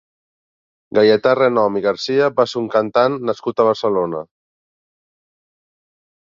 [0.97, 4.23] Gaietà Renom i Garcia va ser un cantant nascut a Barcelona.